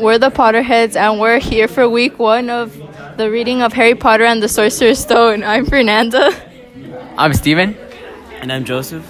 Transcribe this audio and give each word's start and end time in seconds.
We're 0.00 0.18
the 0.18 0.30
Potterheads, 0.30 0.96
and 0.96 1.20
we're 1.20 1.40
here 1.40 1.68
for 1.68 1.86
week 1.86 2.18
one 2.18 2.48
of 2.48 2.74
the 3.18 3.30
reading 3.30 3.60
of 3.60 3.74
Harry 3.74 3.94
Potter 3.94 4.24
and 4.24 4.42
the 4.42 4.48
Sorcerer's 4.48 4.98
Stone. 4.98 5.44
I'm 5.44 5.66
Fernanda. 5.66 6.32
I'm 7.18 7.34
Steven. 7.34 7.76
And 8.40 8.50
I'm 8.50 8.64
Joseph. 8.64 9.06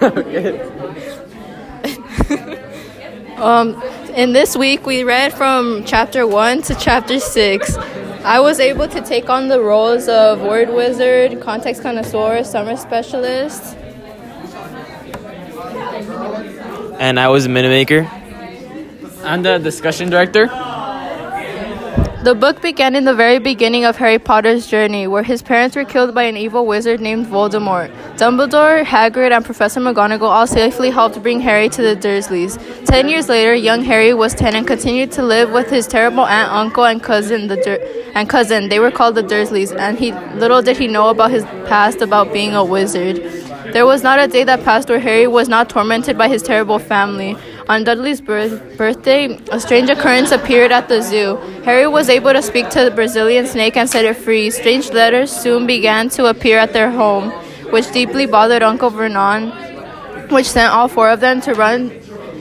Um, 3.38 3.80
in 4.16 4.32
this 4.32 4.56
week, 4.56 4.84
we 4.84 5.04
read 5.04 5.32
from 5.32 5.84
chapter 5.86 6.26
1 6.26 6.62
to 6.62 6.74
chapter 6.74 7.20
6. 7.20 7.76
I 8.24 8.40
was 8.40 8.60
able 8.60 8.88
to 8.88 9.00
take 9.00 9.30
on 9.30 9.48
the 9.48 9.60
roles 9.60 10.08
of 10.08 10.40
word 10.40 10.70
wizard, 10.70 11.40
context 11.40 11.82
connoisseur, 11.82 12.44
summer 12.44 12.76
specialist. 12.76 13.76
And 16.98 17.18
I 17.20 17.28
was 17.28 17.46
a 17.46 17.48
minute 17.48 17.68
maker. 17.68 18.10
I'm 19.22 19.42
the 19.42 19.58
discussion 19.58 20.10
director. 20.10 20.48
The 22.24 22.34
book 22.34 22.60
began 22.60 22.96
in 22.96 23.04
the 23.04 23.14
very 23.14 23.38
beginning 23.38 23.84
of 23.84 23.96
Harry 23.98 24.18
Potter's 24.18 24.66
journey, 24.66 25.06
where 25.06 25.22
his 25.22 25.40
parents 25.40 25.76
were 25.76 25.84
killed 25.84 26.16
by 26.16 26.24
an 26.24 26.36
evil 26.36 26.66
wizard 26.66 27.00
named 27.00 27.26
Voldemort. 27.26 27.92
Dumbledore, 28.16 28.82
Hagrid, 28.82 29.30
and 29.30 29.44
Professor 29.44 29.78
McGonagall 29.78 30.22
all 30.22 30.46
safely 30.48 30.90
helped 30.90 31.22
bring 31.22 31.38
Harry 31.38 31.68
to 31.68 31.80
the 31.80 31.94
Dursleys. 31.94 32.58
Ten 32.84 33.08
years 33.08 33.28
later, 33.28 33.54
young 33.54 33.84
Harry 33.84 34.14
was 34.14 34.34
ten 34.34 34.56
and 34.56 34.66
continued 34.66 35.12
to 35.12 35.22
live 35.22 35.52
with 35.52 35.70
his 35.70 35.86
terrible 35.86 36.24
aunt, 36.24 36.50
uncle, 36.50 36.84
and 36.86 37.00
cousin. 37.00 37.46
The 37.46 37.56
Dur- 37.56 38.12
and 38.16 38.28
cousin, 38.28 38.68
they 38.68 38.80
were 38.80 38.90
called 38.90 39.14
the 39.14 39.22
Dursleys, 39.22 39.72
and 39.78 39.96
he 39.96 40.10
little 40.40 40.60
did 40.60 40.76
he 40.76 40.88
know 40.88 41.10
about 41.10 41.30
his 41.30 41.44
past 41.68 42.02
about 42.02 42.32
being 42.32 42.52
a 42.52 42.64
wizard. 42.64 43.18
There 43.72 43.86
was 43.86 44.02
not 44.02 44.18
a 44.18 44.26
day 44.26 44.42
that 44.42 44.64
passed 44.64 44.88
where 44.88 44.98
Harry 44.98 45.28
was 45.28 45.48
not 45.48 45.68
tormented 45.70 46.18
by 46.18 46.26
his 46.26 46.42
terrible 46.42 46.80
family. 46.80 47.36
On 47.68 47.84
Dudley's 47.84 48.22
birth- 48.22 48.78
birthday, 48.78 49.38
a 49.52 49.60
strange 49.60 49.90
occurrence 49.90 50.32
appeared 50.32 50.72
at 50.72 50.88
the 50.88 51.02
zoo. 51.02 51.36
Harry 51.64 51.86
was 51.86 52.08
able 52.08 52.32
to 52.32 52.40
speak 52.40 52.70
to 52.70 52.82
the 52.82 52.90
Brazilian 52.90 53.46
snake 53.46 53.76
and 53.76 53.88
set 53.88 54.06
it 54.06 54.16
free. 54.16 54.48
Strange 54.50 54.90
letters 54.90 55.30
soon 55.30 55.66
began 55.66 56.08
to 56.10 56.26
appear 56.26 56.58
at 56.58 56.72
their 56.72 56.90
home, 56.90 57.30
which 57.70 57.90
deeply 57.92 58.24
bothered 58.24 58.62
Uncle 58.62 58.88
Vernon, 58.88 59.50
which 60.30 60.46
sent 60.46 60.72
all 60.72 60.88
four 60.88 61.10
of 61.10 61.20
them 61.20 61.42
to 61.42 61.52
run 61.52 61.90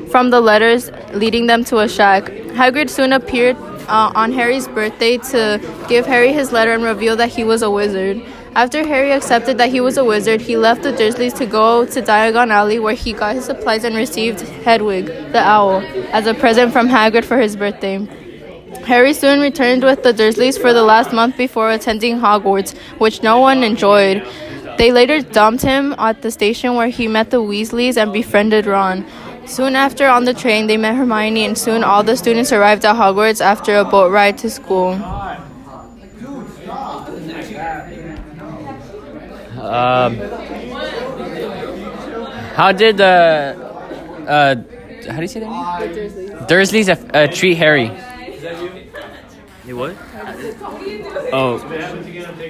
from 0.09 0.29
the 0.29 0.39
letters, 0.39 0.89
leading 1.13 1.47
them 1.47 1.65
to 1.65 1.79
a 1.79 1.89
shack. 1.89 2.23
Hagrid 2.55 2.89
soon 2.89 3.11
appeared 3.11 3.57
uh, 3.89 4.11
on 4.15 4.31
Harry's 4.31 4.67
birthday 4.69 5.17
to 5.17 5.59
give 5.89 6.05
Harry 6.05 6.31
his 6.31 6.53
letter 6.53 6.71
and 6.71 6.83
reveal 6.83 7.17
that 7.17 7.29
he 7.29 7.43
was 7.43 7.61
a 7.61 7.69
wizard. 7.69 8.21
After 8.57 8.87
Harry 8.87 9.11
accepted 9.11 9.59
that 9.59 9.69
he 9.69 9.81
was 9.81 9.97
a 9.97 10.03
wizard, 10.03 10.41
he 10.41 10.57
left 10.57 10.81
the 10.81 10.91
Dursleys 10.91 11.35
to 11.35 11.45
go 11.45 11.85
to 11.85 12.01
Diagon 12.01 12.49
Alley 12.49 12.79
where 12.79 12.95
he 12.95 13.13
got 13.13 13.35
his 13.35 13.45
supplies 13.45 13.83
and 13.83 13.95
received 13.95 14.41
Hedwig, 14.65 15.05
the 15.31 15.37
owl, 15.37 15.83
as 16.11 16.25
a 16.25 16.33
present 16.33 16.73
from 16.73 16.87
Hagrid 16.87 17.23
for 17.23 17.37
his 17.37 17.55
birthday. 17.55 17.99
Harry 18.87 19.13
soon 19.13 19.41
returned 19.41 19.83
with 19.83 20.01
the 20.01 20.11
Dursleys 20.11 20.59
for 20.59 20.73
the 20.73 20.81
last 20.81 21.13
month 21.13 21.37
before 21.37 21.69
attending 21.69 22.17
Hogwarts, 22.17 22.75
which 22.97 23.21
no 23.21 23.37
one 23.39 23.63
enjoyed. 23.63 24.25
They 24.79 24.91
later 24.91 25.21
dumped 25.21 25.61
him 25.61 25.93
at 25.99 26.23
the 26.23 26.31
station 26.31 26.73
where 26.73 26.87
he 26.87 27.07
met 27.07 27.29
the 27.29 27.43
Weasleys 27.43 27.95
and 27.95 28.11
befriended 28.11 28.65
Ron. 28.65 29.05
Soon 29.45 29.75
after, 29.75 30.07
on 30.07 30.25
the 30.25 30.33
train, 30.33 30.65
they 30.65 30.77
met 30.77 30.95
Hermione, 30.95 31.45
and 31.45 31.55
soon 31.55 31.83
all 31.83 32.01
the 32.01 32.17
students 32.17 32.51
arrived 32.51 32.85
at 32.85 32.95
Hogwarts 32.95 33.39
after 33.39 33.77
a 33.77 33.85
boat 33.85 34.11
ride 34.11 34.39
to 34.39 34.49
school. 34.49 34.93
Um, 39.67 40.15
how 42.55 42.71
did 42.71 42.97
the 42.97 43.55
uh, 44.27 44.55
how 45.09 45.15
do 45.17 45.21
you 45.21 45.27
say 45.27 45.39
that? 45.41 45.49
name? 45.49 46.47
Dursleys 46.47 46.89
uh, 46.89 47.27
treat 47.27 47.55
Harry. 47.57 47.91
They 49.65 49.73
what? 49.73 49.95
Oh, 51.33 51.59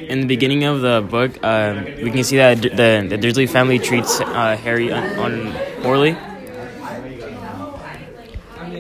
in 0.08 0.22
the 0.22 0.28
beginning 0.28 0.64
of 0.64 0.82
the 0.82 1.02
book, 1.02 1.44
um, 1.44 1.86
we 2.02 2.12
can 2.12 2.24
see 2.24 2.38
that 2.38 2.62
the 2.62 3.06
the 3.10 3.18
Dursley 3.18 3.48
family 3.48 3.80
treats 3.80 4.20
uh, 4.22 4.56
Harry 4.56 4.92
on, 4.92 5.04
on 5.20 5.54
poorly. 5.82 6.16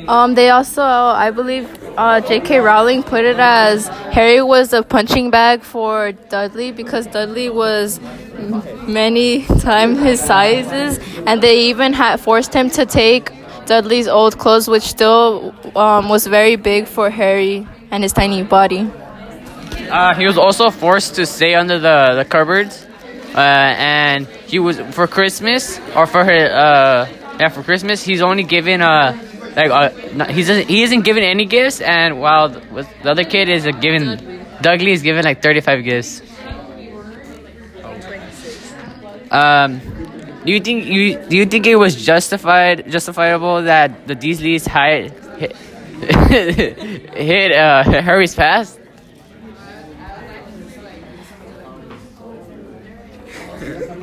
Um, 0.07 0.35
they 0.35 0.49
also, 0.49 0.81
I 0.83 1.31
believe, 1.31 1.67
uh, 1.97 2.21
J.K. 2.21 2.59
Rowling 2.59 3.03
put 3.03 3.25
it 3.25 3.39
as 3.39 3.87
Harry 3.87 4.41
was 4.41 4.71
a 4.71 4.83
punching 4.83 5.31
bag 5.31 5.63
for 5.63 6.11
Dudley 6.11 6.71
because 6.71 7.07
Dudley 7.07 7.49
was 7.49 7.99
many 8.87 9.45
times 9.45 9.99
his 9.99 10.19
sizes, 10.19 10.99
and 11.25 11.41
they 11.41 11.65
even 11.69 11.93
had 11.93 12.17
forced 12.19 12.53
him 12.53 12.69
to 12.71 12.85
take 12.85 13.31
Dudley's 13.65 14.07
old 14.07 14.37
clothes, 14.37 14.67
which 14.67 14.83
still 14.83 15.53
um, 15.75 16.07
was 16.07 16.27
very 16.27 16.55
big 16.55 16.87
for 16.87 17.09
Harry 17.09 17.67
and 17.91 18.03
his 18.03 18.13
tiny 18.13 18.43
body. 18.43 18.89
Uh, 19.89 20.13
he 20.15 20.25
was 20.25 20.37
also 20.37 20.69
forced 20.69 21.15
to 21.15 21.25
stay 21.25 21.55
under 21.55 21.79
the 21.79 22.13
the 22.15 22.25
cupboards, 22.25 22.85
uh, 23.33 23.39
and 23.39 24.27
he 24.45 24.59
was 24.59 24.79
for 24.91 25.07
Christmas 25.07 25.79
or 25.95 26.05
for 26.05 26.23
her. 26.23 26.31
Uh, 26.31 27.07
yeah, 27.39 27.49
for 27.49 27.61
Christmas, 27.61 28.03
he's 28.03 28.21
only 28.21 28.43
given 28.43 28.81
uh 28.81 29.13
like 29.57 29.71
uh, 29.71 29.89
not, 30.13 30.29
he 30.29 30.43
doesn't 30.43 30.69
he 30.69 30.83
isn't 30.83 31.01
given 31.01 31.23
any 31.23 31.45
gifts, 31.45 31.81
and 31.81 32.19
while 32.21 32.49
the, 32.49 32.87
the 33.01 33.09
other 33.09 33.23
kid 33.23 33.49
is 33.49 33.65
uh, 33.65 33.71
given 33.71 34.45
Dudley 34.61 34.91
is 34.91 35.01
given 35.01 35.25
like 35.25 35.41
thirty 35.41 35.61
five 35.61 35.83
gifts. 35.83 36.21
Um, 39.31 39.81
do 40.45 40.53
you 40.53 40.59
think 40.59 40.85
you 40.85 41.17
do 41.27 41.35
you 41.35 41.45
think 41.47 41.65
it 41.65 41.75
was 41.75 41.95
justified 42.05 42.89
justifiable 42.89 43.63
that 43.63 44.07
the 44.07 44.15
Deasleys 44.15 44.67
hide 44.67 45.11
hit, 45.39 45.55
hit 47.17 47.51
uh, 47.51 47.83
Harry's 48.01 48.35
past? 48.35 48.79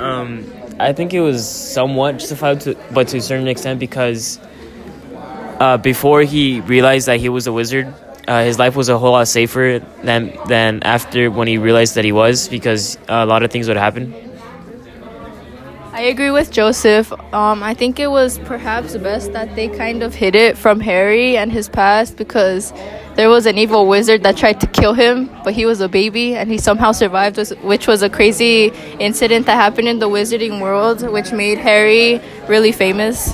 Um, 0.00 0.44
I 0.80 0.92
think 0.92 1.14
it 1.14 1.20
was 1.20 1.48
somewhat 1.48 2.18
justified, 2.18 2.60
to, 2.62 2.76
but 2.92 3.06
to 3.08 3.18
a 3.18 3.20
certain 3.20 3.46
extent 3.46 3.78
because 3.78 4.40
uh, 5.60 5.76
before 5.76 6.22
he 6.22 6.60
realized 6.60 7.06
that 7.06 7.20
he 7.20 7.28
was 7.28 7.46
a 7.46 7.52
wizard, 7.52 7.92
uh, 8.26 8.42
his 8.44 8.58
life 8.58 8.76
was 8.76 8.88
a 8.88 8.98
whole 8.98 9.12
lot 9.12 9.28
safer 9.28 9.80
than 10.02 10.36
than 10.48 10.82
after 10.82 11.30
when 11.30 11.46
he 11.46 11.58
realized 11.58 11.94
that 11.96 12.04
he 12.04 12.12
was, 12.12 12.48
because 12.48 12.98
a 13.08 13.26
lot 13.26 13.42
of 13.42 13.50
things 13.50 13.68
would 13.68 13.76
happen. 13.76 14.14
I 15.94 16.00
agree 16.10 16.32
with 16.32 16.50
Joseph. 16.50 17.12
Um, 17.32 17.62
I 17.62 17.72
think 17.72 18.00
it 18.00 18.08
was 18.08 18.40
perhaps 18.40 18.96
best 18.96 19.32
that 19.32 19.54
they 19.54 19.68
kind 19.68 20.02
of 20.02 20.12
hid 20.12 20.34
it 20.34 20.58
from 20.58 20.80
Harry 20.80 21.36
and 21.36 21.52
his 21.52 21.68
past 21.68 22.16
because 22.16 22.72
there 23.14 23.28
was 23.28 23.46
an 23.46 23.58
evil 23.58 23.86
wizard 23.86 24.24
that 24.24 24.36
tried 24.36 24.60
to 24.62 24.66
kill 24.66 24.94
him, 24.94 25.30
but 25.44 25.54
he 25.54 25.66
was 25.66 25.80
a 25.80 25.88
baby 25.88 26.34
and 26.34 26.50
he 26.50 26.58
somehow 26.58 26.90
survived, 26.90 27.38
which 27.62 27.86
was 27.86 28.02
a 28.02 28.10
crazy 28.10 28.72
incident 28.98 29.46
that 29.46 29.54
happened 29.54 29.86
in 29.86 30.00
the 30.00 30.08
wizarding 30.08 30.60
world, 30.60 31.08
which 31.08 31.30
made 31.30 31.58
Harry 31.58 32.20
really 32.48 32.72
famous. 32.72 33.32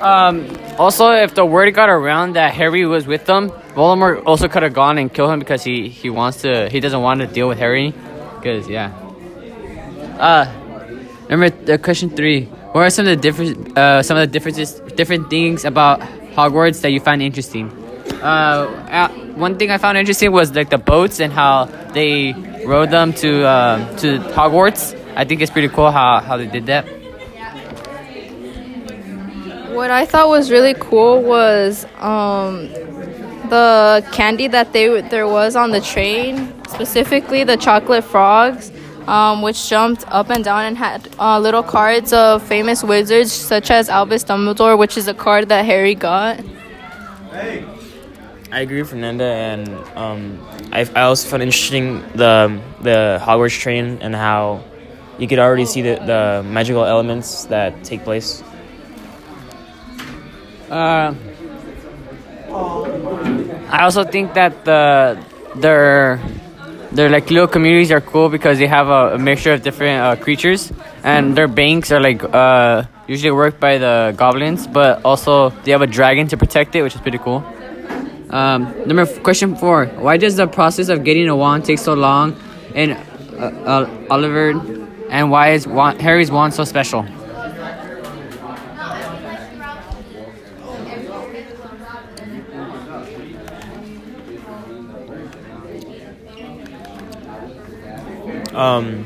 Um, 0.00 0.46
also, 0.80 1.10
if 1.10 1.34
the 1.34 1.44
word 1.44 1.74
got 1.74 1.90
around 1.90 2.36
that 2.36 2.54
Harry 2.54 2.86
was 2.86 3.06
with 3.06 3.26
them, 3.26 3.50
Voldemort 3.76 4.24
also 4.24 4.48
could 4.48 4.62
have 4.62 4.72
gone 4.72 4.96
and 4.96 5.12
killed 5.12 5.30
him 5.30 5.38
because 5.38 5.62
he, 5.62 5.90
he 5.90 6.08
wants 6.08 6.40
to 6.40 6.70
he 6.70 6.80
doesn't 6.80 7.02
want 7.02 7.20
to 7.20 7.26
deal 7.26 7.48
with 7.48 7.58
Harry. 7.58 7.92
Because 8.36 8.66
yeah. 8.66 8.88
Uh, 10.18 10.46
number 11.28 11.52
uh, 11.70 11.76
question 11.76 12.08
three. 12.08 12.46
What 12.72 12.80
are 12.80 12.88
some 12.88 13.06
of 13.06 13.10
the 13.10 13.20
different 13.20 13.76
uh, 13.76 14.02
some 14.02 14.16
of 14.16 14.22
the 14.26 14.32
differences 14.32 14.80
different 14.96 15.28
things 15.28 15.66
about 15.66 16.00
Hogwarts 16.34 16.80
that 16.80 16.92
you 16.92 17.00
find 17.00 17.20
interesting? 17.20 17.68
Uh, 18.22 19.08
one 19.36 19.58
thing 19.58 19.70
I 19.70 19.76
found 19.76 19.98
interesting 19.98 20.32
was 20.32 20.54
like 20.54 20.70
the 20.70 20.78
boats 20.78 21.20
and 21.20 21.30
how 21.30 21.66
they 21.92 22.32
rowed 22.64 22.90
them 22.90 23.12
to 23.20 23.44
uh, 23.44 23.96
to 23.98 24.18
Hogwarts. 24.32 24.96
I 25.14 25.26
think 25.26 25.42
it's 25.42 25.50
pretty 25.50 25.68
cool 25.68 25.90
how, 25.90 26.20
how 26.20 26.38
they 26.38 26.46
did 26.46 26.66
that. 26.66 26.99
What 29.72 29.90
I 29.90 30.04
thought 30.04 30.28
was 30.28 30.50
really 30.50 30.74
cool 30.74 31.22
was 31.22 31.84
um, 31.98 32.68
the 33.50 34.04
candy 34.12 34.48
that 34.48 34.72
they 34.72 35.00
there 35.02 35.28
was 35.28 35.56
on 35.56 35.70
the 35.70 35.80
train, 35.80 36.52
specifically 36.68 37.44
the 37.44 37.56
chocolate 37.56 38.04
frogs, 38.04 38.72
um, 39.06 39.42
which 39.42 39.68
jumped 39.68 40.04
up 40.08 40.30
and 40.30 40.42
down 40.42 40.64
and 40.64 40.76
had 40.76 41.08
uh, 41.18 41.38
little 41.38 41.62
cards 41.62 42.12
of 42.12 42.42
famous 42.42 42.82
wizards 42.82 43.32
such 43.32 43.70
as 43.70 43.88
Albus 43.88 44.24
Dumbledore, 44.24 44.76
which 44.76 44.96
is 44.96 45.08
a 45.08 45.14
card 45.14 45.48
that 45.48 45.64
Harry 45.64 45.94
got. 45.94 46.40
I 48.52 48.60
agree 48.60 48.80
with 48.80 48.90
Fernanda, 48.90 49.24
and 49.24 49.68
um, 49.94 50.44
I, 50.72 50.80
I 50.96 51.02
also 51.02 51.28
found 51.28 51.42
interesting 51.44 52.02
the 52.14 52.60
the 52.82 53.20
Hogwarts 53.22 53.58
train 53.58 53.98
and 54.00 54.14
how 54.14 54.64
you 55.18 55.28
could 55.28 55.38
already 55.38 55.66
see 55.66 55.82
the, 55.82 55.96
the 56.06 56.42
magical 56.48 56.84
elements 56.84 57.44
that 57.46 57.84
take 57.84 58.02
place. 58.02 58.42
Uh, 60.70 61.14
I 63.70 63.82
also 63.84 64.04
think 64.04 64.34
that 64.34 64.64
the 64.64 65.18
their 65.56 66.20
their 66.92 67.08
like 67.08 67.30
little 67.30 67.48
communities 67.48 67.90
are 67.90 68.00
cool 68.00 68.28
because 68.28 68.58
they 68.58 68.66
have 68.66 68.88
a, 68.88 69.14
a 69.14 69.18
mixture 69.18 69.52
of 69.52 69.62
different 69.62 70.00
uh, 70.00 70.16
creatures, 70.22 70.72
and 71.02 71.36
their 71.36 71.48
banks 71.48 71.90
are 71.92 72.00
like 72.00 72.22
uh, 72.22 72.84
usually 73.08 73.32
worked 73.32 73.60
by 73.60 73.78
the 73.78 74.14
goblins, 74.16 74.66
but 74.66 75.04
also 75.04 75.50
they 75.64 75.72
have 75.72 75.82
a 75.82 75.86
dragon 75.86 76.28
to 76.28 76.36
protect 76.36 76.74
it, 76.74 76.82
which 76.82 76.94
is 76.94 77.00
pretty 77.00 77.18
cool. 77.18 77.44
Um, 78.30 78.72
number 78.86 79.02
f- 79.02 79.22
question 79.22 79.56
four: 79.56 79.86
Why 79.86 80.16
does 80.16 80.36
the 80.36 80.46
process 80.46 80.88
of 80.88 81.02
getting 81.04 81.28
a 81.28 81.36
wand 81.36 81.64
take 81.64 81.78
so 81.78 81.94
long 81.94 82.36
in 82.74 82.92
uh, 82.92 82.96
uh, 83.66 83.86
Ollivander, 84.08 84.88
and 85.10 85.30
why 85.30 85.50
is 85.50 85.64
Harry's 85.64 86.30
wand 86.30 86.54
so 86.54 86.64
special? 86.64 87.04
Um, 98.60 99.04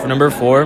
for 0.00 0.08
number 0.08 0.28
four, 0.28 0.62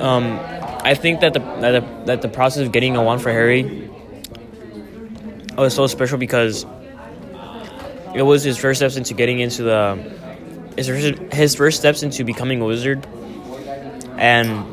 um, 0.00 0.38
I 0.84 0.94
think 0.94 1.18
that 1.18 1.32
the, 1.32 1.40
that 1.40 1.72
the 1.72 2.04
that 2.04 2.22
the 2.22 2.28
process 2.28 2.64
of 2.64 2.70
getting 2.70 2.94
a 2.94 3.02
wand 3.02 3.20
for 3.20 3.32
Harry 3.32 3.90
was 5.56 5.74
so 5.74 5.88
special 5.88 6.18
because 6.18 6.64
it 8.14 8.22
was 8.22 8.44
his 8.44 8.56
first 8.56 8.78
steps 8.78 8.94
into 8.94 9.14
getting 9.14 9.40
into 9.40 9.64
the 9.64 9.96
his 10.76 10.86
first, 10.86 11.32
his 11.32 11.54
first 11.56 11.78
steps 11.80 12.04
into 12.04 12.22
becoming 12.22 12.60
a 12.60 12.64
wizard, 12.64 13.04
and 14.18 14.64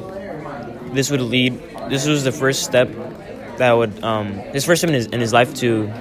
this 0.96 1.10
would 1.10 1.22
lead. 1.22 1.60
This 1.90 2.06
was 2.06 2.24
the 2.24 2.32
first 2.32 2.66
step 2.66 2.88
that 3.58 3.72
would 3.72 4.04
um, 4.04 4.34
his 4.54 4.64
first 4.64 4.82
step 4.82 4.90
in 4.90 4.94
his 4.94 5.08
in 5.08 5.20
his 5.20 5.34
life 5.34 5.52
to 5.56 5.92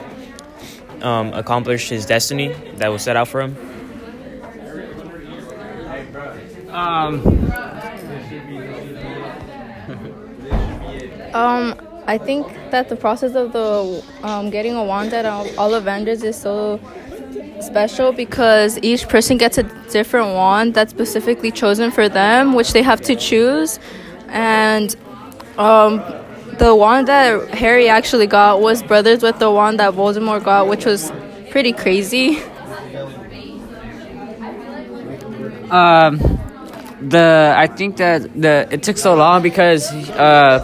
um, 1.04 1.32
accomplish 1.34 1.88
his 1.88 2.06
destiny 2.06 2.54
that 2.76 2.88
was 2.88 3.02
set 3.02 3.16
out 3.16 3.28
for 3.28 3.40
him. 3.42 3.56
Um, 6.70 7.22
Um, 11.34 11.74
I 12.06 12.16
think 12.16 12.46
that 12.70 12.88
the 12.88 12.94
process 12.94 13.34
of 13.34 13.52
the 13.52 14.04
um, 14.22 14.50
getting 14.50 14.76
a 14.76 14.84
wand 14.84 15.12
at 15.12 15.26
all, 15.26 15.46
Ollivanders 15.46 16.22
is 16.22 16.40
so 16.40 16.78
special 17.60 18.12
because 18.12 18.78
each 18.82 19.08
person 19.08 19.36
gets 19.36 19.58
a 19.58 19.64
different 19.90 20.28
wand 20.34 20.74
that's 20.74 20.92
specifically 20.92 21.50
chosen 21.50 21.90
for 21.90 22.08
them, 22.08 22.54
which 22.54 22.72
they 22.72 22.82
have 22.82 23.00
to 23.02 23.16
choose. 23.16 23.80
And 24.28 24.94
um, 25.58 26.04
the 26.58 26.74
wand 26.74 27.08
that 27.08 27.48
Harry 27.54 27.88
actually 27.88 28.26
got 28.26 28.60
was 28.60 28.82
brothers 28.82 29.22
with 29.22 29.38
the 29.38 29.50
wand 29.50 29.80
that 29.80 29.94
Voldemort 29.94 30.44
got, 30.44 30.68
which 30.68 30.84
was 30.84 31.12
pretty 31.50 31.72
crazy. 31.72 32.38
um, 35.70 36.18
the 37.00 37.54
I 37.56 37.66
think 37.66 37.96
that 37.98 38.40
the 38.40 38.68
it 38.70 38.82
took 38.82 38.96
so 38.96 39.14
long 39.14 39.42
because 39.42 39.90
uh, 40.10 40.60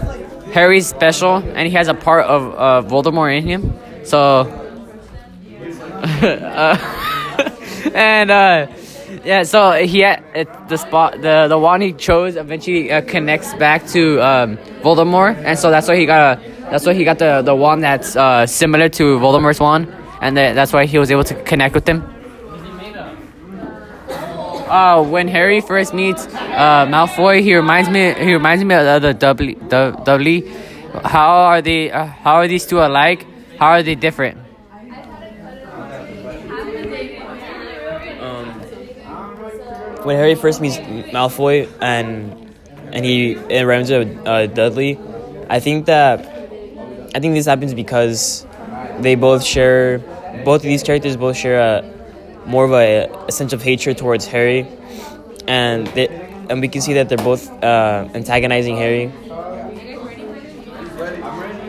Harry's 0.53 0.87
special 0.87 1.37
and 1.37 1.67
he 1.67 1.75
has 1.75 1.89
a 1.89 1.95
part 1.95 2.27
of 2.27 2.55
uh, 2.55 2.89
Voldemort 2.89 3.37
in 3.37 3.47
him. 3.47 3.79
So, 4.05 4.19
uh, 6.03 6.77
and 7.95 8.31
uh, 8.31 8.67
yeah, 9.25 9.43
so 9.43 9.73
he 9.73 10.01
had 10.01 10.23
it, 10.35 10.49
the 10.69 10.77
spot 10.77 11.21
the 11.21 11.47
the 11.49 11.59
one 11.59 11.81
he 11.81 11.93
chose 11.93 12.37
eventually 12.37 12.91
uh, 12.91 13.01
connects 13.03 13.55
back 13.55 13.87
to 13.89 14.21
um, 14.21 14.57
Voldemort, 14.83 15.37
and 15.37 15.59
so 15.59 15.71
that's 15.71 15.89
why 15.89 15.97
he 15.97 16.07
got 16.07 16.39
a 16.39 16.41
that's 16.71 16.87
why 16.87 16.95
he 16.95 17.05
got 17.05 17.19
the 17.19 17.43
the 17.43 17.55
one 17.55 17.81
that's 17.81 18.17
uh, 18.17 18.47
similar 18.47 18.89
to 18.89 19.19
Voldemort's 19.19 19.61
one, 19.61 19.93
and 20.21 20.37
the, 20.37 20.53
that's 20.55 20.73
why 20.73 20.87
he 20.87 20.99
was 20.99 21.11
able 21.11 21.25
to 21.25 21.35
connect 21.43 21.75
with 21.75 21.89
him. 21.89 22.03
Uh, 24.71 25.03
when 25.03 25.27
Harry 25.27 25.61
first 25.61 25.93
meets 25.93 26.27
uh, 26.27 26.87
Malfoy, 26.87 27.43
he 27.43 27.55
reminds 27.57 27.91
me 27.91 28.15
he 28.15 28.33
reminds 28.33 28.65
me 28.65 28.75
of 28.75 29.03
the. 29.03 29.13
Du- 29.13 29.93
Dudley. 30.05 30.47
How 31.05 31.31
are 31.51 31.63
they? 31.63 31.91
Uh, 31.91 32.05
how 32.07 32.37
are 32.37 32.47
these 32.49 32.67
two 32.67 32.79
alike? 32.79 33.27
How 33.59 33.71
are 33.71 33.83
they 33.83 33.97
different? 33.97 34.39
When 40.05 40.17
Harry 40.17 40.35
first 40.35 40.61
meets 40.61 40.79
Malfoy 41.13 41.69
and 41.81 42.37
and 42.93 43.05
he 43.05 43.37
reminds 43.51 43.91
him 43.91 44.21
uh, 44.27 44.47
Dudley, 44.47 44.99
I 45.49 45.61
think 45.61 45.87
that 45.87 46.21
I 47.15 47.21
think 47.21 47.35
this 47.35 47.47
happens 47.47 47.75
because 47.75 48.47
they 49.01 49.15
both 49.15 49.45
share 49.45 49.99
both 50.45 50.57
of 50.57 50.63
these 50.63 50.83
characters 50.83 51.17
both 51.17 51.37
share 51.37 51.61
a 51.61 52.01
more 52.47 52.65
of 52.65 52.73
a, 52.73 53.07
a 53.29 53.33
sense 53.33 53.53
of 53.53 53.63
hatred 53.63 53.99
towards 53.99 54.27
Harry, 54.27 54.67
and 55.47 55.87
they, 55.89 56.09
and 56.49 56.61
we 56.61 56.69
can 56.69 56.81
see 56.81 56.95
that 56.95 57.09
they're 57.09 57.19
both 57.19 57.51
uh, 57.63 58.09
antagonizing 58.15 58.77
Harry. 58.77 59.13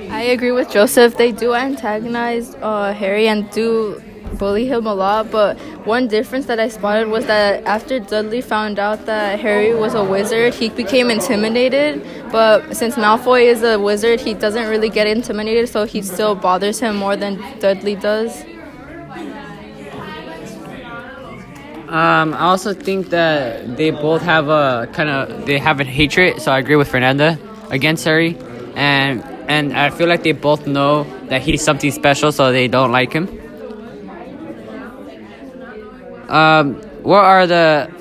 I 0.10 0.24
agree 0.24 0.52
with 0.52 0.72
Joseph. 0.72 1.18
They 1.18 1.32
do 1.32 1.54
antagonize 1.54 2.56
uh, 2.62 2.94
Harry 2.94 3.28
and 3.28 3.50
do 3.52 4.02
bully 4.34 4.68
him 4.68 4.86
a 4.86 4.94
lot. 4.94 5.32
But 5.32 5.58
one 5.86 6.08
difference 6.08 6.46
that 6.46 6.60
I 6.60 6.68
spotted 6.68 7.08
was 7.08 7.26
that 7.26 7.64
after 7.66 8.00
Dudley 8.00 8.42
found 8.42 8.78
out 8.78 9.06
that 9.08 9.40
Harry 9.40 9.74
was 9.74 9.96
a 9.96 10.04
wizard, 10.04 10.54
he 10.54 10.70
became 10.70 11.10
intimidated. 11.10 12.06
But 12.32 12.76
since 12.76 12.96
Malfoy 12.96 13.46
is 13.46 13.64
a 13.64 13.80
wizard, 13.80 14.20
he 14.20 14.34
doesn't 14.34 14.68
really 14.70 14.90
get 14.90 15.08
intimidated, 15.08 15.70
so 15.70 15.86
he 15.86 16.02
still 16.02 16.36
bothers 16.36 16.80
him 16.80 16.96
more 16.98 17.16
than 17.16 17.40
Dudley 17.60 17.96
does. 17.96 18.44
Um, 21.90 22.34
I 22.36 22.44
also 22.44 22.74
think 22.74 23.10
that 23.10 23.76
they 23.76 23.92
both 23.92 24.22
have 24.22 24.48
a 24.48 24.88
kind 24.94 25.10
of 25.10 25.46
they 25.46 25.58
have 25.58 25.82
a 25.82 25.84
hatred. 25.84 26.42
So 26.42 26.52
I 26.52 26.60
agree 26.60 26.78
with 26.78 26.88
Fernanda 26.88 27.38
against 27.70 28.06
Harry, 28.06 28.38
and 28.76 29.22
and 29.50 29.74
I 29.74 29.90
feel 29.90 30.08
like 30.08 30.24
they 30.24 30.32
both 30.32 30.68
know 30.68 31.04
that 31.28 31.42
he's 31.42 31.62
something 31.62 31.92
special, 31.92 32.32
so 32.32 32.52
they 32.54 32.70
don't 32.70 32.94
like 32.94 33.12
him. 33.12 33.41
Um, 36.32 36.76
what 37.04 37.24
are 37.26 37.46
the 37.46 37.92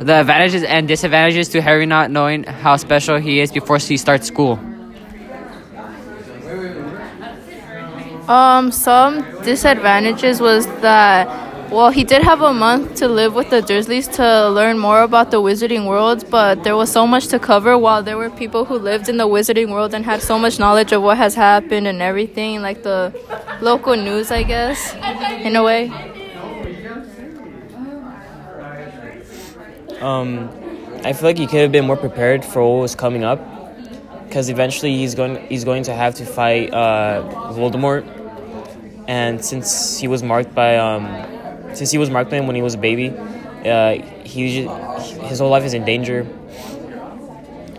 the 0.00 0.20
advantages 0.20 0.62
and 0.62 0.86
disadvantages 0.86 1.48
to 1.50 1.62
Harry 1.62 1.86
not 1.86 2.10
knowing 2.10 2.42
how 2.42 2.76
special 2.76 3.16
he 3.16 3.40
is 3.40 3.50
before 3.52 3.78
he 3.78 3.96
starts 3.96 4.26
school? 4.26 4.58
Um, 8.28 8.72
some 8.72 9.22
disadvantages 9.42 10.40
was 10.40 10.66
that 10.82 11.46
well, 11.70 11.90
he 11.90 12.04
did 12.04 12.22
have 12.22 12.42
a 12.42 12.52
month 12.52 12.94
to 12.96 13.08
live 13.08 13.34
with 13.34 13.50
the 13.50 13.60
Dursleys 13.60 14.12
to 14.14 14.48
learn 14.48 14.78
more 14.78 15.02
about 15.02 15.32
the 15.32 15.42
wizarding 15.42 15.86
world, 15.86 16.24
but 16.30 16.62
there 16.62 16.76
was 16.76 16.92
so 16.92 17.06
much 17.08 17.26
to 17.28 17.40
cover 17.40 17.76
while 17.76 18.04
there 18.04 18.16
were 18.16 18.30
people 18.30 18.64
who 18.64 18.78
lived 18.78 19.08
in 19.08 19.16
the 19.16 19.26
wizarding 19.26 19.70
world 19.70 19.92
and 19.92 20.04
had 20.04 20.22
so 20.22 20.38
much 20.38 20.60
knowledge 20.60 20.92
of 20.92 21.02
what 21.02 21.16
has 21.16 21.34
happened 21.34 21.88
and 21.88 22.00
everything, 22.00 22.62
like 22.62 22.84
the 22.84 23.12
local 23.60 23.96
news, 23.96 24.30
I 24.30 24.44
guess, 24.44 24.94
in 25.44 25.56
a 25.56 25.62
way. 25.62 26.15
Um, 30.00 30.50
I 31.04 31.12
feel 31.12 31.28
like 31.28 31.38
he 31.38 31.46
could 31.46 31.60
have 31.60 31.72
been 31.72 31.86
more 31.86 31.96
prepared 31.96 32.44
for 32.44 32.62
what 32.62 32.82
was 32.82 32.94
coming 32.94 33.24
up, 33.24 33.40
because 34.26 34.48
eventually 34.48 34.96
he's 34.96 35.14
going 35.14 35.36
he's 35.48 35.64
going 35.64 35.84
to 35.84 35.94
have 35.94 36.14
to 36.16 36.26
fight 36.26 36.72
uh, 36.72 37.22
Voldemort, 37.52 38.04
and 39.08 39.44
since 39.44 39.98
he 39.98 40.08
was 40.08 40.22
marked 40.22 40.54
by 40.54 40.76
um, 40.76 41.06
since 41.74 41.90
he 41.90 41.98
was 41.98 42.10
marked 42.10 42.30
by 42.30 42.36
him 42.36 42.46
when 42.46 42.56
he 42.56 42.62
was 42.62 42.74
a 42.74 42.78
baby, 42.78 43.10
uh, 43.64 43.94
he 44.24 44.62
his 45.28 45.38
whole 45.38 45.50
life 45.50 45.64
is 45.64 45.74
in 45.74 45.84
danger. 45.84 46.26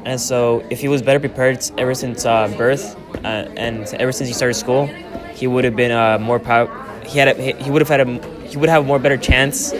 And 0.05 0.21
so, 0.21 0.65
if 0.69 0.79
he 0.79 0.87
was 0.87 1.01
better 1.01 1.19
prepared 1.19 1.59
ever 1.77 1.93
since 1.93 2.25
uh, 2.25 2.47
birth 2.57 2.95
uh, 3.25 3.49
and 3.57 3.85
ever 3.95 4.13
since 4.13 4.29
he 4.29 4.33
started 4.33 4.53
school, 4.53 4.85
he 5.33 5.47
would 5.47 5.65
have 5.65 5.75
been 5.75 5.91
uh, 5.91 6.17
more 6.17 6.39
power. 6.39 6.67
He 7.05 7.19
had 7.19 7.27
a, 7.27 7.33
he 7.61 7.69
would 7.69 7.81
have 7.81 7.89
had 7.89 8.07
a 8.07 8.47
he 8.47 8.55
would 8.55 8.69
have 8.69 8.83
a 8.83 8.85
more 8.87 8.99
better 8.99 9.17
chance 9.17 9.73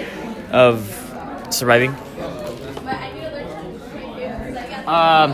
of 0.51 0.83
surviving. 1.49 1.95
Um, 4.87 5.33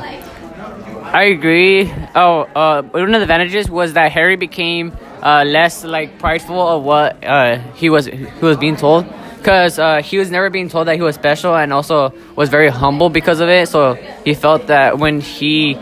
I 1.14 1.26
agree. 1.26 1.94
Oh, 2.16 2.42
uh, 2.56 2.82
one 2.82 3.14
of 3.14 3.20
the 3.20 3.22
advantages 3.22 3.70
was 3.70 3.94
that 3.94 4.12
Harry 4.12 4.36
became 4.36 4.92
uh, 5.22 5.44
less 5.46 5.84
like 5.84 6.18
prideful 6.18 6.60
of 6.60 6.84
what 6.84 7.24
uh, 7.24 7.60
he 7.76 7.90
was 7.92 8.08
he 8.08 8.26
was 8.42 8.58
being 8.58 8.76
told, 8.76 9.06
because 9.38 9.78
uh, 9.78 10.02
he 10.02 10.18
was 10.18 10.32
never 10.32 10.50
being 10.50 10.70
told 10.70 10.88
that 10.88 10.96
he 10.96 11.02
was 11.04 11.14
special, 11.14 11.56
and 11.56 11.72
also 11.72 12.14
was 12.36 12.50
very 12.50 12.70
humble 12.70 13.10
because 13.12 13.42
of 13.42 13.50
it. 13.50 13.70
So 13.70 13.94
he 14.26 14.34
felt 14.34 14.68
that 14.68 14.98
when 14.98 15.22
he 15.22 15.78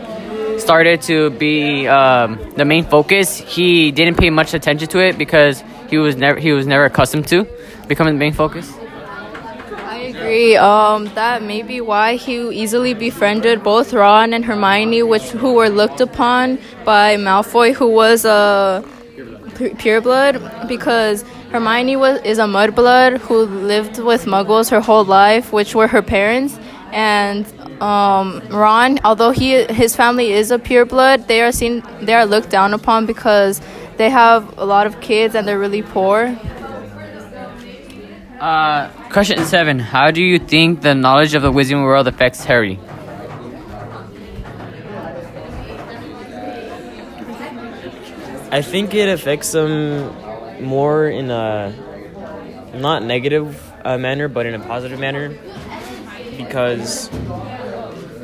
started 0.58 1.00
to 1.02 1.30
be 1.30 1.88
um, 1.88 2.38
the 2.56 2.66
main 2.66 2.84
focus, 2.84 3.38
he 3.38 3.90
didn't 3.90 4.18
pay 4.18 4.28
much 4.28 4.52
attention 4.52 4.88
to 4.88 4.98
it 4.98 5.16
because 5.16 5.64
he 5.88 5.96
was 5.96 6.14
never 6.14 6.38
he 6.38 6.52
was 6.52 6.66
never 6.66 6.84
accustomed 6.84 7.26
to 7.28 7.46
becoming 7.88 8.14
the 8.14 8.20
main 8.20 8.34
focus. 8.34 8.70
I 10.02 10.06
agree. 10.06 10.56
Um, 10.56 11.04
that 11.14 11.44
may 11.44 11.62
be 11.62 11.80
why 11.80 12.16
he 12.16 12.36
easily 12.50 12.92
befriended 12.92 13.62
both 13.62 13.92
Ron 13.92 14.32
and 14.34 14.44
Hermione, 14.44 15.04
which 15.04 15.30
who 15.30 15.52
were 15.54 15.68
looked 15.68 16.00
upon 16.00 16.58
by 16.84 17.16
Malfoy, 17.16 17.72
who 17.72 17.86
was 17.86 18.24
a 18.24 18.82
pu- 19.54 19.70
pureblood, 19.74 20.66
because 20.66 21.22
Hermione 21.52 21.94
was 21.94 22.20
is 22.22 22.38
a 22.40 22.46
mudblood 22.46 23.18
who 23.18 23.42
lived 23.42 24.00
with 24.00 24.24
Muggles 24.24 24.70
her 24.70 24.80
whole 24.80 25.04
life, 25.04 25.52
which 25.52 25.72
were 25.76 25.86
her 25.86 26.02
parents, 26.02 26.58
and 26.90 27.46
um, 27.80 28.42
Ron, 28.48 28.98
although 29.04 29.30
he 29.30 29.62
his 29.66 29.94
family 29.94 30.32
is 30.32 30.50
a 30.50 30.58
pureblood, 30.58 31.28
they 31.28 31.42
are 31.42 31.52
seen 31.52 31.80
they 32.00 32.14
are 32.14 32.26
looked 32.26 32.50
down 32.50 32.74
upon 32.74 33.06
because 33.06 33.60
they 33.98 34.10
have 34.10 34.58
a 34.58 34.64
lot 34.64 34.88
of 34.88 35.00
kids 35.00 35.36
and 35.36 35.46
they're 35.46 35.60
really 35.60 35.82
poor. 35.82 36.36
Uh, 38.42 38.90
question 39.12 39.38
seven. 39.44 39.78
How 39.78 40.10
do 40.10 40.20
you 40.20 40.40
think 40.40 40.80
the 40.80 40.96
knowledge 40.96 41.34
of 41.34 41.42
the 41.42 41.52
Wizarding 41.52 41.84
World 41.84 42.08
affects 42.08 42.42
Harry? 42.42 42.76
I 48.50 48.60
think 48.62 48.94
it 48.94 49.08
affects 49.08 49.54
him 49.54 50.10
more 50.60 51.06
in 51.06 51.30
a 51.30 51.72
not 52.74 53.04
negative 53.04 53.62
uh, 53.84 53.96
manner, 53.96 54.26
but 54.26 54.44
in 54.44 54.54
a 54.54 54.58
positive 54.58 54.98
manner, 54.98 55.38
because 56.36 57.10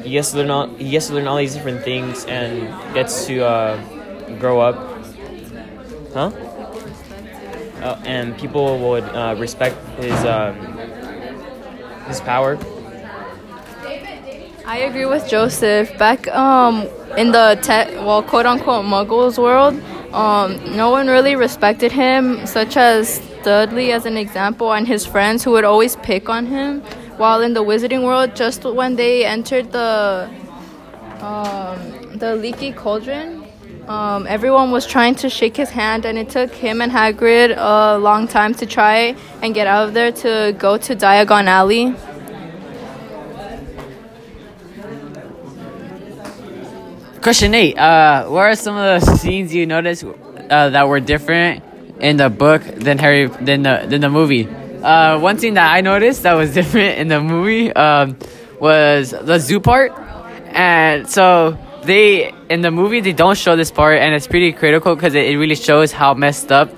he 0.02 0.10
gets 0.10 0.32
to 0.32 0.38
learn 0.38 0.50
all 0.50 0.66
he 0.74 0.90
gets 0.90 1.06
to 1.06 1.14
learn 1.14 1.28
all 1.28 1.36
these 1.36 1.54
different 1.54 1.84
things 1.84 2.24
and 2.24 2.66
gets 2.92 3.26
to 3.26 3.44
uh, 3.46 3.78
grow 4.40 4.58
up. 4.58 4.74
Huh? 6.12 6.32
Uh, 7.82 8.00
and 8.04 8.36
people 8.38 8.78
would 8.78 9.04
uh, 9.04 9.34
respect 9.38 9.76
his 9.98 10.24
um, 10.24 10.54
his 12.06 12.20
power. 12.20 12.58
I 14.66 14.78
agree 14.78 15.06
with 15.06 15.28
Joseph. 15.28 15.96
Back 15.98 16.28
um 16.28 16.86
in 17.16 17.32
the 17.32 17.58
te- 17.62 17.96
well 18.04 18.22
quote 18.22 18.46
unquote 18.46 18.84
Muggles 18.84 19.38
world, 19.38 19.74
um 20.12 20.76
no 20.76 20.90
one 20.90 21.08
really 21.08 21.36
respected 21.36 21.92
him, 21.92 22.46
such 22.46 22.76
as 22.76 23.20
Dudley 23.42 23.92
as 23.92 24.04
an 24.06 24.16
example, 24.16 24.72
and 24.72 24.86
his 24.86 25.06
friends 25.06 25.44
who 25.44 25.52
would 25.52 25.64
always 25.64 25.96
pick 25.96 26.28
on 26.28 26.46
him. 26.46 26.82
While 27.16 27.40
in 27.42 27.52
the 27.54 27.64
Wizarding 27.64 28.04
world, 28.04 28.36
just 28.36 28.62
when 28.64 28.94
they 28.96 29.24
entered 29.24 29.72
the 29.72 30.28
um, 31.20 32.18
the 32.18 32.36
leaky 32.36 32.72
cauldron, 32.72 33.37
um, 33.88 34.26
everyone 34.26 34.70
was 34.70 34.86
trying 34.86 35.14
to 35.16 35.30
shake 35.30 35.56
his 35.56 35.70
hand, 35.70 36.04
and 36.04 36.18
it 36.18 36.28
took 36.28 36.54
him 36.54 36.82
and 36.82 36.92
Hagrid 36.92 37.54
a 37.56 37.98
long 37.98 38.28
time 38.28 38.54
to 38.56 38.66
try 38.66 39.16
and 39.42 39.54
get 39.54 39.66
out 39.66 39.88
of 39.88 39.94
there 39.94 40.12
to 40.12 40.54
go 40.58 40.76
to 40.76 40.94
Diagon 40.94 41.46
Alley. 41.46 41.94
Question 47.22 47.54
eight. 47.54 47.76
Uh, 47.76 48.26
what 48.26 48.42
are 48.42 48.54
some 48.54 48.76
of 48.76 49.00
the 49.00 49.16
scenes 49.16 49.54
you 49.54 49.66
noticed 49.66 50.04
uh, 50.04 50.70
that 50.70 50.86
were 50.86 51.00
different 51.00 51.64
in 51.98 52.16
the 52.16 52.30
book 52.30 52.62
than 52.62 52.98
Harry 52.98 53.26
than 53.26 53.62
the 53.62 53.86
than 53.88 54.02
the 54.02 54.08
movie? 54.08 54.46
Uh, 54.46 55.18
one 55.18 55.36
thing 55.36 55.54
that 55.54 55.72
I 55.72 55.80
noticed 55.80 56.22
that 56.22 56.34
was 56.34 56.52
different 56.58 56.98
in 56.98 57.08
the 57.08 57.20
movie 57.20 57.72
um, 57.72 58.16
was 58.60 59.10
the 59.10 59.38
zoo 59.38 59.60
part, 59.60 59.92
and 60.52 61.08
so 61.08 61.58
they 61.88 62.32
in 62.48 62.60
the 62.60 62.70
movie 62.70 63.00
they 63.00 63.16
don't 63.22 63.38
show 63.44 63.56
this 63.56 63.70
part, 63.70 63.98
and 63.98 64.14
it's 64.14 64.28
pretty 64.28 64.52
critical 64.52 64.94
because 64.94 65.14
it, 65.14 65.24
it 65.30 65.36
really 65.38 65.56
shows 65.56 65.90
how 65.90 66.14
messed 66.14 66.52
up 66.52 66.68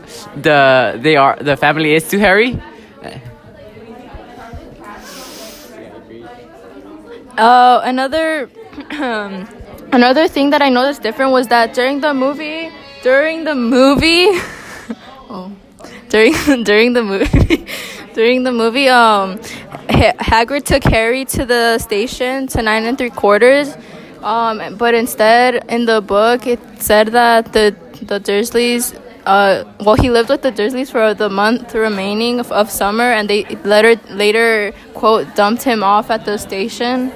the 0.46 0.58
they 1.04 1.16
are 1.16 1.36
the 1.40 1.56
family 1.56 1.94
is 1.94 2.08
to 2.08 2.18
Harry. 2.18 2.50
Uh, 7.36 7.80
another 7.84 8.50
another 9.92 10.28
thing 10.28 10.50
that 10.50 10.62
I 10.62 10.68
noticed 10.68 11.02
different 11.02 11.32
was 11.32 11.48
that 11.48 11.74
during 11.74 12.00
the 12.00 12.12
movie, 12.14 12.70
during 13.02 13.44
the 13.44 13.54
movie, 13.54 14.28
oh, 15.30 15.50
during 16.08 16.32
during 16.70 16.92
the 16.92 17.02
movie, 17.02 17.66
during 18.14 18.42
the 18.44 18.52
movie, 18.52 18.88
um, 18.88 19.38
ha- 19.98 20.18
Hagrid 20.30 20.64
took 20.64 20.84
Harry 20.84 21.24
to 21.36 21.44
the 21.44 21.78
station 21.78 22.46
to 22.48 22.62
nine 22.62 22.84
and 22.84 22.96
three 22.98 23.10
quarters. 23.22 23.74
Um, 24.22 24.76
but 24.76 24.94
instead, 24.94 25.64
in 25.70 25.86
the 25.86 26.00
book, 26.00 26.46
it 26.46 26.60
said 26.78 27.08
that 27.08 27.52
the 27.52 27.74
the 28.02 28.20
Dursleys. 28.20 28.98
Uh, 29.26 29.64
well, 29.80 29.96
he 29.96 30.10
lived 30.10 30.30
with 30.30 30.42
the 30.42 30.50
Dursleys 30.50 30.90
for 30.90 31.12
the 31.12 31.28
month 31.28 31.74
remaining 31.74 32.40
of, 32.40 32.50
of 32.50 32.70
summer, 32.70 33.04
and 33.04 33.28
they 33.28 33.44
later 33.64 34.00
later 34.08 34.72
quote 34.94 35.34
dumped 35.34 35.62
him 35.62 35.82
off 35.82 36.10
at 36.10 36.24
the 36.24 36.38
station. 36.38 37.12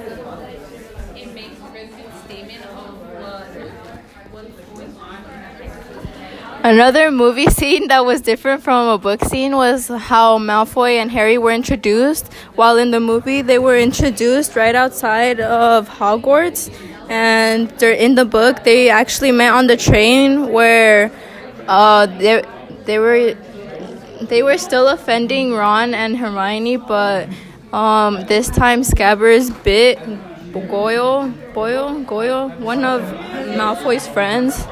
Another 6.65 7.11
movie 7.11 7.45
scene 7.45 7.89
that 7.89 8.05
was 8.05 8.21
different 8.21 8.63
from 8.63 8.87
a 8.87 8.97
book 8.97 9.23
scene 9.23 9.55
was 9.55 9.87
how 9.87 10.39
Malfoy 10.39 10.97
and 10.99 11.11
Harry 11.11 11.37
were 11.37 11.51
introduced. 11.51 12.33
While 12.55 12.77
in 12.77 12.89
the 12.89 12.99
movie, 12.99 13.43
they 13.43 13.59
were 13.59 13.77
introduced 13.77 14.55
right 14.55 14.73
outside 14.73 15.39
of 15.39 15.87
Hogwarts, 15.87 16.73
and 17.09 17.69
they're 17.79 17.91
in 17.91 18.15
the 18.15 18.25
book, 18.25 18.63
they 18.63 18.89
actually 18.89 19.31
met 19.31 19.53
on 19.53 19.67
the 19.67 19.77
train 19.77 20.51
where 20.51 21.11
uh, 21.67 22.05
they 22.05 22.43
they 22.85 22.99
were 22.99 23.35
they 24.21 24.43
were 24.43 24.57
still 24.57 24.87
offending 24.87 25.53
Ron 25.53 25.93
and 25.93 26.17
Hermione, 26.17 26.77
but 26.77 27.29
um, 27.73 28.25
this 28.25 28.49
time 28.49 28.81
Scabbers 28.81 29.51
bit 29.63 29.99
Goyle, 30.53 31.29
Boyle, 31.53 31.99
Goyle, 32.03 32.49
one 32.49 32.85
of 32.85 33.01
Malfoy's 33.01 34.07
friends. 34.07 34.65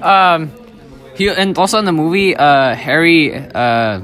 Um, 0.00 0.52
he 1.16 1.28
and 1.28 1.56
also 1.58 1.78
in 1.78 1.84
the 1.84 1.92
movie, 1.92 2.36
uh, 2.36 2.74
Harry 2.74 3.34
uh 3.34 4.00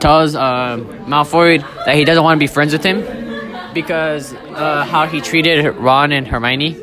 tells 0.00 0.34
uh, 0.34 0.76
Malfoy 1.06 1.60
that 1.84 1.94
he 1.94 2.04
doesn't 2.04 2.22
want 2.22 2.38
to 2.38 2.40
be 2.40 2.46
friends 2.46 2.72
with 2.72 2.84
him 2.84 3.02
because 3.74 4.32
uh, 4.32 4.84
how 4.84 5.06
he 5.06 5.20
treated 5.20 5.64
Ron 5.76 6.12
and 6.12 6.26
Hermione. 6.26 6.80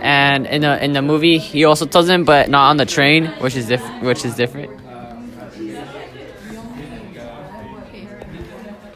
And 0.00 0.46
in 0.46 0.62
the 0.62 0.82
in 0.82 0.92
the 0.92 1.02
movie, 1.02 1.36
he 1.38 1.64
also 1.64 1.84
tells 1.84 2.08
him, 2.08 2.24
but 2.24 2.48
not 2.48 2.70
on 2.70 2.78
the 2.78 2.86
train, 2.86 3.26
which 3.40 3.54
is 3.54 3.66
diff- 3.66 4.02
which 4.02 4.24
is 4.24 4.34
different. 4.34 4.80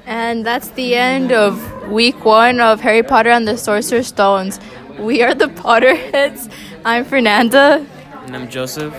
And 0.07 0.45
that's 0.45 0.69
the 0.71 0.95
end 0.95 1.33
of 1.33 1.89
week 1.91 2.25
one 2.25 2.61
of 2.61 2.81
Harry 2.81 3.03
Potter 3.03 3.31
and 3.31 3.47
the 3.47 3.57
Sorcerer's 3.57 4.07
Stones. 4.07 4.61
We 4.99 5.23
are 5.23 5.35
the 5.35 5.47
Potterheads. 5.47 6.51
I'm 6.85 7.05
Fernanda. 7.05 7.85
And 8.27 8.37
I'm 8.37 8.49
Joseph. 8.49 8.95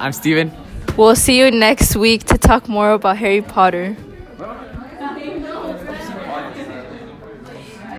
I'm 0.00 0.12
Steven. 0.12 0.52
We'll 0.98 1.14
see 1.14 1.38
you 1.38 1.52
next 1.52 1.94
week 1.94 2.24
to 2.24 2.36
talk 2.36 2.68
more 2.68 2.90
about 2.90 3.18
Harry 3.18 3.40
Potter. 3.40 3.96